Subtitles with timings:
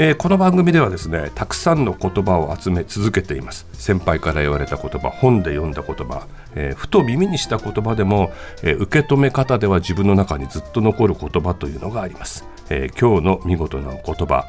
[0.00, 3.66] えー、この番組ではですねたくさんの言葉を集め続けています。
[3.72, 8.30] 先輩から言われた言葉本で読んだ言葉、えー、ふと耳にした言葉でも、
[8.62, 14.46] えー、受け止め方では自分の中にずっと残る言葉というのがあります、え今日の見事な言葉、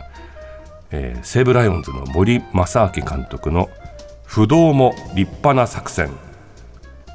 [0.91, 3.71] え西武ライオンズの森正明監督の
[4.25, 6.11] 不動も立派な作戦。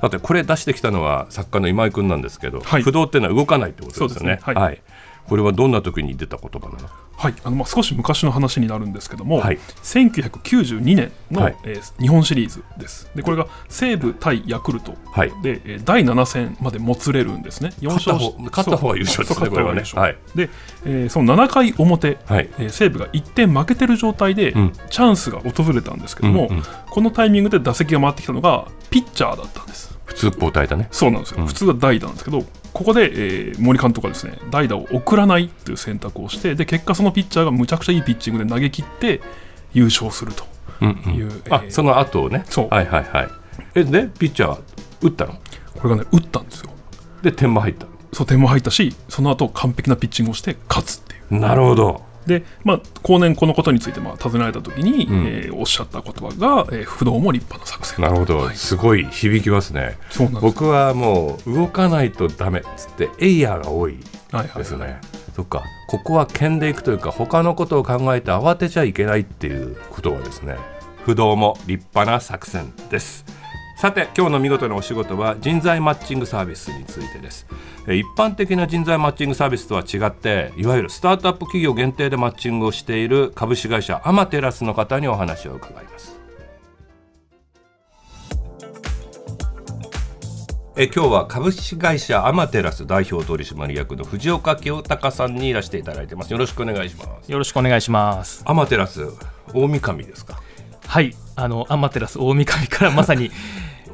[0.01, 4.35] さてこれ出してきたのは作家の今井君なんですけど、はい、不動っていうのは動かないってことですよね。
[4.35, 4.41] ね。
[4.43, 4.83] はい、はい
[5.29, 6.89] これはどんな時に出た言葉なの？
[7.17, 13.11] はいあのまあ少し昔の話になるんですけども、はい、1992年の、はい、えー、日本シリーズです。
[13.15, 17.71] でこれが西武対ヤクルトで、はい、え第7戦までもつれるんですね。
[17.81, 18.15] 4勝
[18.51, 20.51] 勝った方が優勝ですねこれはね、はい、で、
[20.85, 29.97] えー、その7回表、はい、えー、西武が1点負けてる状態で、うん、チャンスが訪れたんですけども、うんうん、このタイミングで打席が回ってきたのがピッチャーだったんです。
[30.05, 30.89] 普通交代だね。
[30.91, 32.45] そうなんですよ、うん、普通は代打なんですけど
[32.75, 39.23] ここで、えー、森監督はですね代打を送らないという選択をしてで結果そのピッチャーがむちゃくちゃいいピッチングで投げ切って
[39.73, 40.47] 優勝するという、
[40.83, 40.89] うん。
[40.89, 42.45] うん、えー、あその後をね。
[42.51, 42.69] そう。
[42.69, 43.29] はいはいはい。
[43.77, 44.61] えでピッチャー
[45.01, 45.35] 打ったの？
[45.81, 46.71] これがね打ったんですよ。
[47.23, 47.87] で点も入った。
[48.13, 51.41] そう点も入ったしその後完璧なピッチングをして勝つっていう。
[51.41, 59.99] なるほどで、まあ、後年このことについてまあ尋ねられた時に、うん、えー、おっしゃった言葉が、えー、不動も立派な作戦なるほど、はい、すごい響きますね。
[60.41, 64.65] 僕はもう動かないとダメっつってエイヤーが多いですね、はいはい、
[65.35, 65.63] そっか。
[65.89, 70.57] ここは剣でいくというか他のことを考えて慌てちゃいけないっていうことはですね。
[71.05, 73.27] 不動も立派な作戦です
[73.85, 77.47] さて今日の見事なお仕事は人材マッチングサービスについてです。
[77.83, 86.19] 一般的な人材マッチングサービスとは違っていわゆるスタートアップ企業限定でマッチングをしている株式会社アマテラスの方にお話を伺います。
[90.79, 96.33] え今日は株式会社アマテラス代表取締役の藤岡清隆さんにいらしていただいてます。
[96.33, 97.31] よろしくお願いします。
[97.31, 98.45] よろしくお願いします。
[98.47, 99.07] アマテラス
[99.53, 100.41] 大神ですか？
[100.87, 101.15] はい。
[101.37, 103.31] あのアマテラス大神からまさに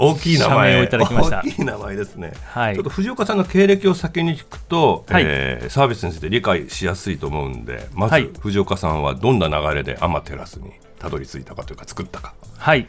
[0.00, 0.81] 大きい名前。
[0.81, 1.43] をいただきました。
[1.44, 12.34] 大きい名前ですね、はい、ちょっと藤岡さんの経歴を先に聞くと、はい、えー、サービスについて理解しやすいと思うんでまず藤岡さんはどんな流れでアマテラスにたどり着いたかというか作ったか。
[12.56, 12.89] はい。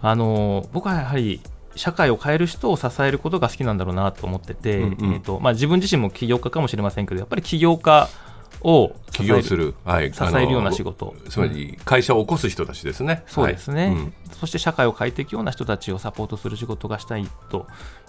[0.00, 1.40] あの僕はやはり
[1.74, 8.08] 社会を変える人を支えることが好きなんだろうなと思ってて、うんうん、えーとまあ、自分自身も起業家かもしれませんけどやっぱり起業家
[8.62, 11.14] を起業する、はい、支えるような仕事。
[11.28, 13.94] つまり会社を起こす人たちですね、そうですね、はい。
[13.94, 17.66] うん、そして社会を変えていくような人たちをサポートする仕事がしたいと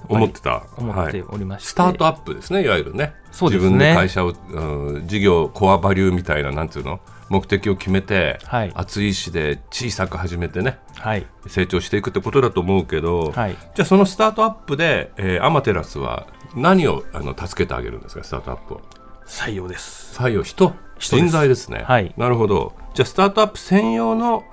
[0.09, 0.64] 思ってた。
[0.78, 3.14] 思っておりまして、はい、スタートアップですねいわゆるね。
[3.31, 3.70] そうですね。
[3.70, 7.00] 自分で会社を、うん、事業コアバリューみたいななんていうの？
[7.30, 16.25] 目的を決めて、はい、熱い意志で小さく始めてね、はい、成長していくってことだと思うけど、はい、じゃあそのスタートアップで、えー、アマテラスは
[16.56, 18.81] 何をあの助けてあげるんですかスタートアップを？
[19.28, 20.18] 採用です。
[20.18, 21.84] 採用人人材ですね。
[21.86, 22.14] はい。
[22.18, 22.74] なるほど。
[22.94, 24.44] じゃあスタートアップ専用の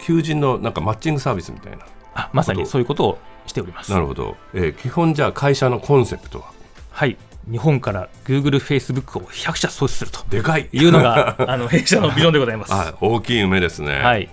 [0.00, 1.86] 求人のなんかマッチングサービスみたいな。
[2.14, 3.90] あまさにそういうことをしております。
[3.92, 6.52] なるほど、えー、基本じゃあ会社のコンセプトは？
[6.90, 7.16] はい。
[7.50, 10.20] 日本から Google、Facebook を100社創出すると。
[10.28, 10.68] でかい。
[10.70, 12.72] いうのが あの弊社のビジョンでございます。
[12.74, 14.02] あ大きい夢ですね。
[14.02, 14.28] はい。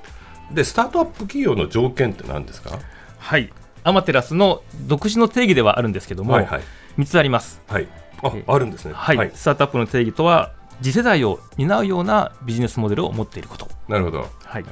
[0.51, 2.79] でスタートアップ企業の条件って何ですか？
[3.19, 3.51] はい。
[3.83, 6.61] アマテラスの独自の定義ではあるんですけども、はいはい、
[6.97, 7.61] 3つあります。
[7.67, 7.87] はい
[8.23, 13.67] ああるんですね、はい、はい、スタートアップの定義とは次世代を担うようなビジネスモデルを持っていること。
[13.87, 14.63] なるほど、はい、はい、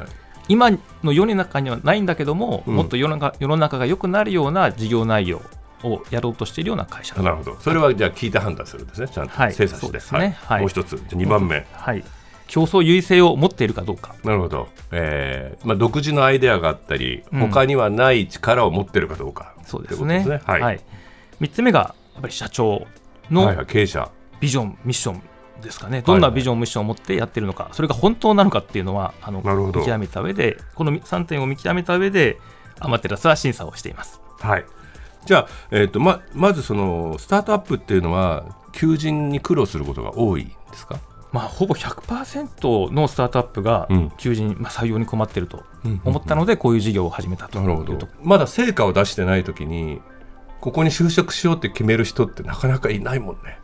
[0.47, 0.71] 今
[1.03, 5.41] の世の中にはないんだけども、うん、もっと世の中世の中が良くなるような事業内容
[5.83, 7.15] をやろうとしているような会社。
[7.15, 7.55] なるほど。
[7.59, 9.07] それはじゃあ聞いて判断するんですね。
[9.07, 10.97] ちゃんと精査して、はい、ですね、はい、もう一つ。
[11.09, 12.03] じゃ2番目、はい。
[12.47, 14.15] 競争優位性を持っているかどうか。
[14.23, 19.53] なるほど、えーまあ、独自のアイデアがあったり、うん、他にはない力を持っているかどうか。
[19.65, 20.81] そうですね、ね、はい、はい、
[21.41, 22.85] 3つ目がやっぱり社長
[23.34, 24.09] の経営者。
[24.40, 25.22] ビジョン、ミッション
[25.62, 32.40] ですかね、どんなビジョン、ミッションを持ってやってるのか、それが本当なのかっていうのは、あの見極めた上で、この3点を見極めた上で、
[32.80, 34.20] アマテラスは審査をしています。
[34.40, 34.66] はい。
[35.26, 38.44] じゃあ、えーとままずそのスタートアップっていうのは、
[38.74, 41.00] 求人に苦労することが多いですか？
[41.32, 43.88] まあ、ほぼ100%のスタートアップが
[44.18, 45.64] 求人、うん、まあ、採用に困っていると
[46.03, 48.08] 思ったので、こういう事業を始めたとなるほど。
[48.22, 50.00] まだ成果を出してないときに、
[50.63, 53.59] ここに就職しようって決める人ってなかなかいないもんね。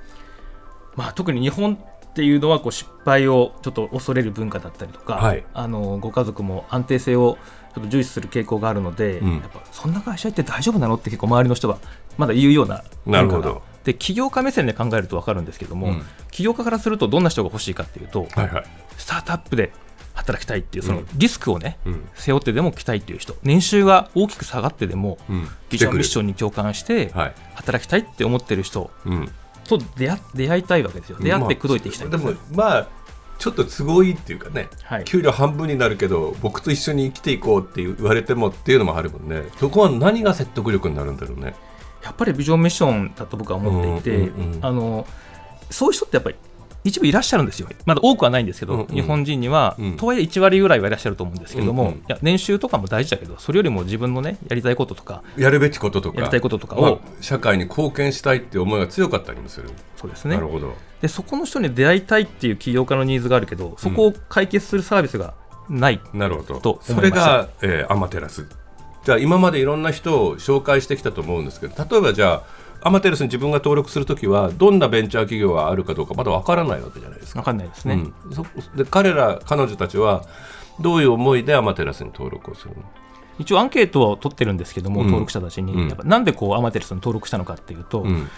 [0.98, 7.38] まあ、特に日本っていうのはこう失敗をちょっと恐れる文化だったりとか、はい、あのご家族も安定性を
[7.74, 11.78] ちょっと重視する傾向があるので、うん、やっぱそんな会社って大丈夫なのって結構周りの人は
[12.18, 13.62] まだ言うようななるほど。
[13.86, 18.66] で起業家目線で考えると分かるんですけども、うん、起業家からするとどんな人が欲しいかっていうと、はいはい、
[18.98, 19.72] スタートアップで
[20.20, 23.36] 働きたいっていうそのリスクをね、うん、背負ってでも来たいっていう人。
[23.44, 27.12] 年収が大きく下がってでも、うん、ビジョンミッションに共感して
[27.56, 28.92] 働きたいって思ってる人
[29.68, 31.18] と出会出会いたいわけですよ。
[31.20, 32.88] 出会って口説いていきたいまあ、でもまあ
[33.40, 39.44] ちょっと都合いいっていうかね、はい、給料半分になるけど僕と一緒に生きていこうって言われてもっていうのもあるもんね。
[39.58, 41.56] そこは何が説得力になるんだろうね。
[42.04, 45.08] やっぱりビジョンミッションだと僕は思っていて、うんうんうん、あの
[45.70, 46.36] そういう人ってやっぱり
[46.84, 59.70] 一部いらっしゃるんですよ、まだ多くはないんですけど、うんうん、日本人には、うん、とはいえ1割ぐらいはいらっしゃると思うんですけども、うんうん、いや年収とかも大事だけど、それよりも自分のね、やりたいこととか、やるべきこととか、やりたいこととかを、まあ、社会に貢献したいっていう思いが強かったりもする。
[59.98, 60.36] そうですね。
[60.36, 60.74] なるほど。
[61.02, 65.34] でそこの人に出会いたいっていう起業家のニーズがあるけど、そこを解決するサービスが
[65.70, 66.60] ない、うん、なるほど。
[66.60, 68.48] とそれが、えー、アマテラス。
[69.06, 77.42] じゃあ、今までいろんな人を紹介してきたと思うんですけど、例えばじゃあ、アマテラスに自分が登録するときはどんなベンチャー企業があるかどうかまだ分からないわけじゃないですか。
[77.42, 78.14] 分かんないですね、うん、
[78.76, 80.24] で彼ら彼女たちは
[80.80, 82.84] どういう思いでアマテラスに登録をするの？
[83.38, 88.30] 一応アンケートを取ってるんですけども、うん、登録者たちに、うん、やっぱなんでこうアマテラスに登録したのかっていうと、うん、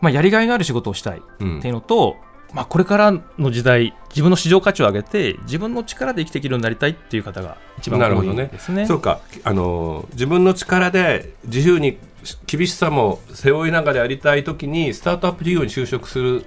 [0.00, 2.16] まあ、やりがいのある仕事をしたいっていうのと、
[2.54, 8.82] まあ、これからの時代自分の市場価値を上げて自分の力で生きていけるようになりたいっていう方が一番多いですね。
[8.82, 8.86] ね。
[8.86, 9.20] そうか。
[9.44, 11.98] あの自分の力で自由に
[12.46, 16.46] 厳しさも背負いながらやりたい時にスタートアップ企業に就職する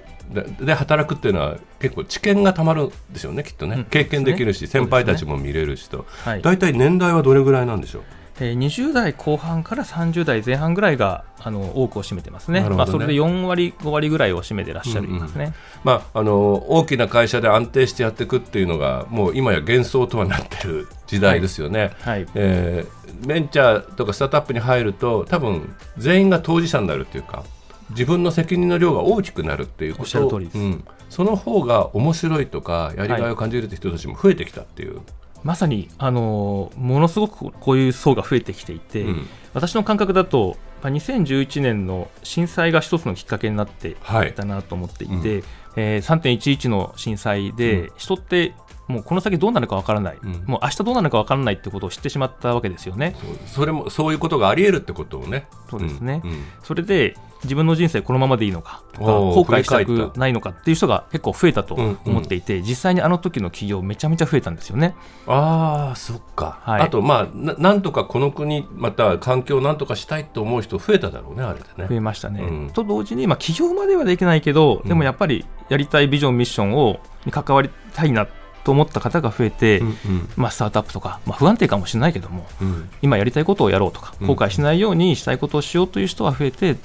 [0.60, 8.02] で働くっていうのは結構知見がたまるんですよねきっとね、うん、経験できるし、ね、先輩たちも見れるしと、はい、大体年代はどれぐらいなんでしょう？
[8.40, 12.68] えー、20代後半から30代前半ぐらいがあの多くを占めてますね、ね。
[12.70, 22.20] まあ、それで4割、5割ぐらいを占めてらっしゃるますね、うんうん、まあ、あの大きな会社で安定してやっていくっていうのが、もう今や幻想とはなってる時代ですよね、はい。
[22.24, 27.44] はい、えー、ベンチャーとかスタートアップに入ると、多分全員が当事者になるっていうか、
[27.90, 30.26] 自分の責任の量が大きくなるっていうこと。
[30.26, 34.96] を、うん、その方が面白いとか、やりがいを感じるって人たちも増えてきたっていう。
[34.96, 35.04] はい
[35.44, 43.96] まさに、あのものすごくこういう層が増えてきていて、うん、私の感覚だと、2011年の震災が一つのきっかけになって
[44.28, 44.32] い。
[44.32, 45.44] たなと思っていて、はいうん、
[45.76, 48.54] えー、3.11の震災で、人って
[48.92, 53.16] もうこの先どうなるかわからない、うん、もう明日どうなるかわからないってことを知ってしまったわけですよね。
[53.46, 55.46] それもそういうことがあり得るってことをね。
[55.70, 64.94] そうですね、うんうん、それで自分の人生このままでいいのか後悔したくないのかっていう人が結構増えたと思っていて、うんうん、実際にあの時の企業めちゃめちゃ増えたんですよね。
[65.26, 71.86] ああそっか、はい、あとまあななんとかこの国また環境をなんとかしたいと思う人増えただろうねあれでね。
[71.88, 72.42] 増えましたね。
[72.42, 78.26] うん、と同時に、まあ、企業まではできないけどでもやっぱりやりたいビジョンミッションをに関わりたいな
[78.64, 86.76] と思った方が増えて、うんうん、まあ、スタートアップとか、まあ、不安定かもしれないけども、うん、今やりたいことをやろうとか後悔しないようにしたいことをしようという人は増えて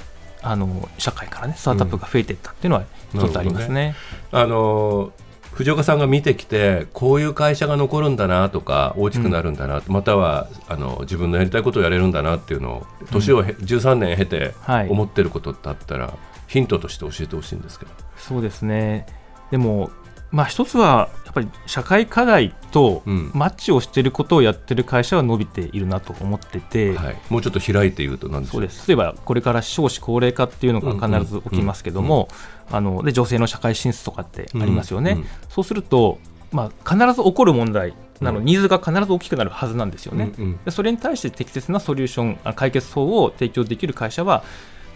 [0.41, 3.73] あの社会からねスタートアップが増えていったっていうのは一つありますね。
[3.73, 3.95] ね。
[4.31, 5.11] あの
[5.53, 14.53] 藤岡さんが見てきてこういう会社が残るんだなとか大きくなるんだな、うん、またはあの自分のやりたいことをやれるんだなっていうのを年を、うん、13年経て
[14.87, 16.15] 思ってることってあったら、はい、
[16.47, 17.91] ヒントとして教えてほしいんですけど。
[18.17, 19.07] そうですね。
[19.49, 19.89] でも
[20.31, 28.87] まあ、一つはぱり社会課題とマッチをしていることをやってる会社は伸びているなと思ってて、はい、もうちょっと開いて言うと何でそうです。
[28.87, 32.27] 例えばこれから少子高齢化っていうのが必ず起きますけども、
[32.71, 35.17] あので女性の社会進出とかってありますよね、うん。
[35.19, 36.19] うん、そうすると、
[36.51, 44.43] まあ、必ず起こる問題なの、ニーズが必ず大きくなるはずなんですよね、うんうん、それに対して適切なソリューション解決法を提供できる会社は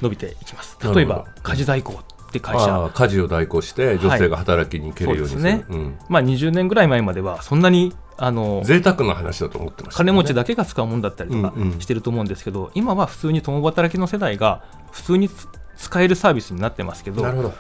[0.01, 0.77] 伸びていきます。
[0.81, 1.93] 例えば家事代行
[2.31, 2.89] って会社。
[2.93, 5.65] 家事を代行して女性が働きに行けるようにする、はい、ね。
[5.69, 15.29] うん、まあ、20年ぐらい前まではそんなにあの贅沢な話だと思ってました、ね、金持ちだけが使うものだったりとかしてると思うんですけど、うんうん、今は普通に共働きの世代が普通に
[15.77, 17.53] 使えるサービスになってますけどなるほど、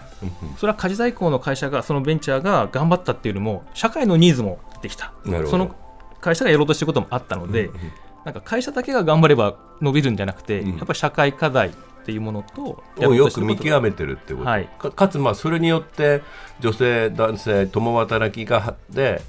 [0.57, 5.13] それは家事代行の会社がそのベンチャーが頑張ったっていうよりも社会のニーズもできた。
[5.49, 5.75] その
[6.21, 7.91] 会社がやろうとしてることもあったので、うんうん、
[8.25, 11.71] なんか会社だけが頑張れば伸びるんじゃなくて、うん、やっぱり社会課題
[12.01, 16.21] っていうものとをよく見極めてるってこと、はい、かかつまあそれによって
[16.59, 19.21] 女性男性共働きがで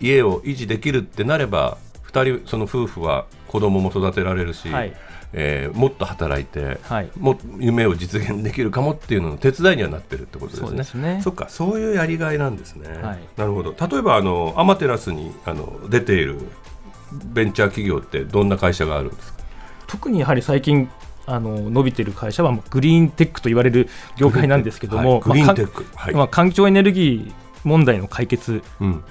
[0.00, 1.78] 家を維持できるってなれば
[2.12, 4.94] 2人その夫婦は子供も育てられるし、はい、
[5.32, 10.84] えー、もっと働いて、はい、も夢を実現できるかもっていうのの手伝いにはなってるってことですね。
[10.84, 11.20] そね。
[11.22, 12.88] そっかそういうやりがいなんですね。
[12.88, 13.74] はい、なるほど。
[13.88, 16.40] 例えばあのアマテラスにあの出ている
[17.12, 19.44] ベンチャー企業ってどんな会社があるんですか？
[19.86, 20.90] 特にやはり最近
[21.26, 25.84] あの伸びている会社はグリーンテックと言われる業界なんですけども、グリーンテック、
[26.16, 27.32] まあ、環境エネルギ
[27.64, 28.62] 問題の解決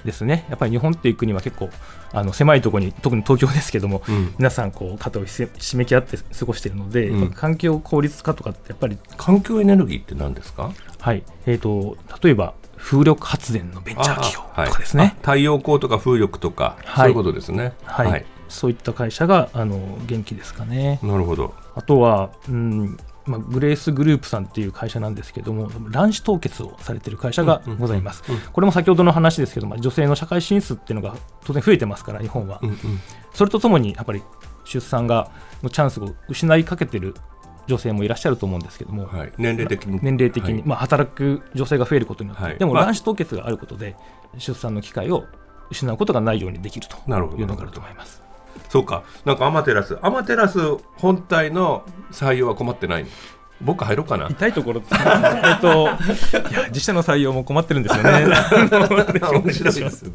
[0.04, 1.70] ですね、うん、やっぱり日本っていう国は結構
[2.12, 10.72] あの狭いところに特に東京ですけども、うん、皆さんこう肩を締めき合って過ごしているので、うん、環境効率化とかってやっぱり環境エネルギーって何ですか？
[11.00, 17.72] はい、えーと、例えば風力発電のベンチャー企業とかですね、はい、太陽光とか風力とか、はい、そういうことですね。
[17.82, 21.00] はい、はい、そういった会社があの元気ですかね。
[21.02, 21.54] なるほど。
[21.74, 22.96] あとは、うん
[23.26, 32.60] まあ、グレースグループさんっていう会社なんですけども、卵子凍結をされている会社がございます、これも先ほどの話ですけど、まあ、女性の社会進出っていうのが当然増えてますから、日本は。
[32.62, 32.76] うんうん、
[33.32, 34.22] それとともに、やっぱり
[34.64, 35.30] 出産が
[35.62, 37.14] のチャンスを失いかけてる
[37.66, 39.98] 女性もいらっしゃると思うんですけども、はい、年齢的に。
[40.02, 43.96] 年齢的に、はい、まあ、働く女性が増えることによって、はい、でも卵子凍結があることで、
[44.36, 45.24] 出産の機会を
[45.70, 48.23] 失うことがないようにできるというのがあると思います。
[48.68, 50.58] そうか、なんかアマテラス、アマテラス
[50.96, 53.06] 本体の採用は困ってない
[53.60, 54.26] 僕入ろうかな。
[54.28, 55.84] 痛いところえっと
[56.50, 58.26] いや自社の採用も困ってるんですよね。
[58.66, 60.12] 面白いですね。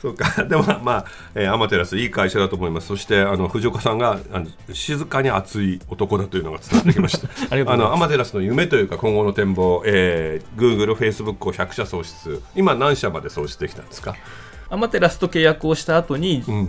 [0.00, 0.44] そうか。
[0.44, 1.04] でもまあ、
[1.34, 2.88] えー、アマテラスいい会社だと思います。
[2.88, 7.28] そしてあの藤岡さんがあの静かに熱い男だというのが伝わってきました。
[7.72, 12.42] あのアマテラスの夢というか今後の展望、えー、Google、Facebook を100社創出。
[12.54, 14.14] 今何社まで創出できたんですか？
[14.68, 16.68] アマテラスと契約をした後に、うん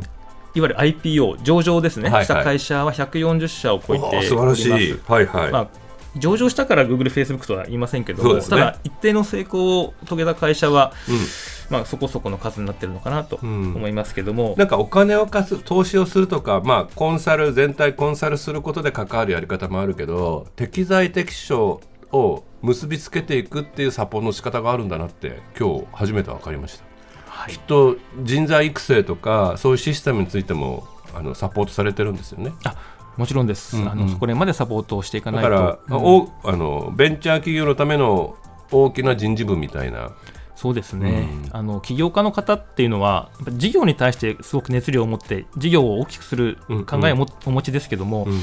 [0.55, 5.51] いわゆる IPO 上場ですね、はいはい、した会社は140社を超えて素晴らしい、はいはい。
[5.51, 5.67] まあ、
[6.15, 11.15] 上場したから Google、Facebook とは言いませんけども、ね、ただ、一定の成功を遂げた会社は、うん、
[11.69, 26.86] まあ、そこそこの数になってるのかなと思いますけども、うん、なんかお金を貸す、投資をするとか、まあ、コンサル、全体コンサルすることで関わるやり方もあるけど、適材適所を結びつけていくっていうサポの仕方があるんだなって、今日初めて分かりました。
[27.37, 32.51] はい、きっと人材育成とか、そういうシステムについてもあのサポートされてるんですよね。
[32.63, 32.75] あ
[33.15, 35.49] もちろんです、うんうん、あのそこまでサポートをしていかないと。
[35.49, 38.35] だから、うん、おあのベンチャー企業のための
[38.71, 40.11] 大きな人事部みたいな。
[40.55, 47.21] そうですね、うん、あの起業家の方っていうのは、事業に対してすごく熱量を持って、事業を大きくする考えを、うん。
[47.21, 48.41] うん、お持ちですけども、うん、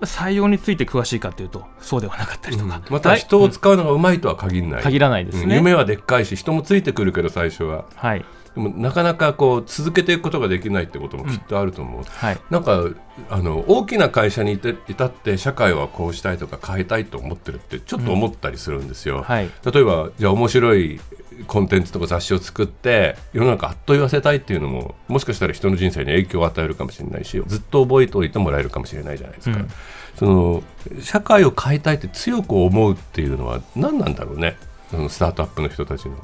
[0.00, 7.86] 採用について詳しいかというと、そうではなかったりとか、うん、また人を使うのがうまいとは限らない、限らないですね、夢はでっかいし、人もついてくるけど、最初は。
[7.94, 8.24] はい。
[8.54, 12.04] でもなかなかこう続けていくことができないってこともきっとあると思う、うん。
[12.04, 12.84] はい、なんか
[13.28, 19.22] あの大きな会社にいていたって社会はこうしたいとか変えたいと思ってるってちょっと思ったりするんですよ、うん。
[19.22, 21.00] はい、例えばじゃあ面白い
[21.46, 29.68] コンテンツとか雑誌を作って世の中あっと言わせたいっていうのももしかしたら人の人生に影響を与えるかもしれないしずっと覚えておいてもらえるかもしれないじゃないですか、うん、
[30.16, 30.62] その
[31.00, 34.56] 社会を変えたいって強く思うっていうのは何なんだろうね？
[34.90, 36.16] そのスタートアップの人たちの。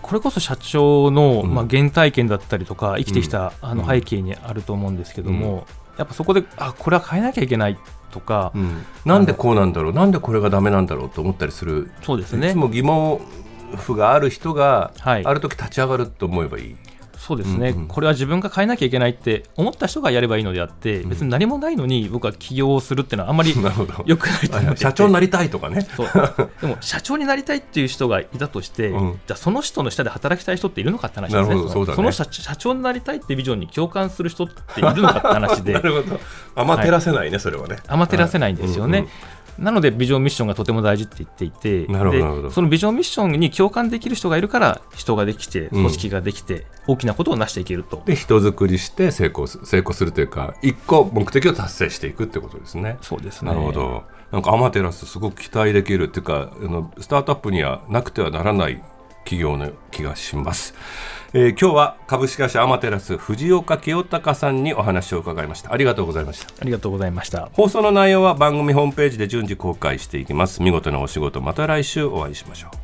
[0.00, 5.66] これこそ社長の、まあ、原体験だったりとか生きてきた、あの背景にあると思うんですけども、
[5.96, 7.78] やっぱそこであこれは変えなきゃいけない
[8.10, 9.92] とか、うん、なんでこうなんだろう？
[9.94, 11.10] なんでこれがだめなんだろう？
[11.10, 11.90] と思ったりする。
[12.02, 12.50] そうですね。
[12.50, 13.20] いつも疑問
[13.76, 16.76] 符がある人が、はい、ある時立ち上がると思えばいい。
[17.24, 23.54] そうですね、うんうん、これは自分が変えなきゃいけないって思った人がやればいいのであって、別に何もないのに僕は起業をするっていうのはあんまり
[24.04, 25.88] よくないと思って社長になりたいとかね。
[26.60, 31.54] でも社長になりたいっていう人がいたとして、うん、じゃあその人の下で働きたい人っているのかって話ですね。
[31.70, 31.94] そね。
[31.94, 32.26] その社
[32.56, 35.72] 長になりたいってビジョンに共感する人っているのかって話で。
[35.74, 36.20] なるほど。
[36.54, 37.78] 甘照らせないね、はい、それはね。
[37.88, 39.10] 甘照らせないんですよね、うんうん
[39.58, 48.02] なのでビジョンミッションがとても大事って言っていてでそのビジョンミッションに共感できる人がいるから人ができて組織ができて、大きなことを成していけると。
[48.04, 52.98] で人づくりして成功成功するというか一個目的を達成していくってことですね。
[53.00, 58.82] そうですねなるほどなんかアマテラスすごく期待できるっていうかあのスタートアップにはなくてはならない
[59.24, 60.74] 企業の気がします。
[61.32, 65.72] えー、今日は株式会社アマテラス藤岡清隆さんにお話を伺いました。
[65.72, 66.52] ありがとうございました。
[66.60, 67.48] ありがとうございました。
[67.52, 70.62] 放送の内容は番組ホームページで順次公開していきます。
[70.62, 72.83] 見事なお仕事また来週お会いしましょう